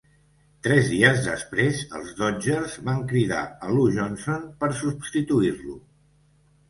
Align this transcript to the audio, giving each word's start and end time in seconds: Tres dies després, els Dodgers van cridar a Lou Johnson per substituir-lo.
Tres 0.67 0.87
dies 0.93 1.19
després, 1.25 1.83
els 1.99 2.15
Dodgers 2.21 2.79
van 2.89 3.03
cridar 3.11 3.43
a 3.67 3.71
Lou 3.75 3.93
Johnson 3.99 4.49
per 4.65 4.71
substituir-lo. 4.85 5.77